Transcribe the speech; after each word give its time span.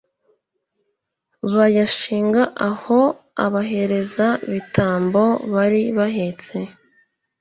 bayashinga 1.55 2.41
aho 2.69 2.99
abaherezabitambo 3.45 5.23
bari 5.53 5.81
bahetse 5.97 6.55